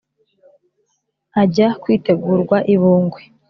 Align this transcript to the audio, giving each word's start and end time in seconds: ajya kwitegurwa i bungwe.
ajya 1.41 1.67
kwitegurwa 1.81 2.57
i 2.73 2.75
bungwe. 2.81 3.21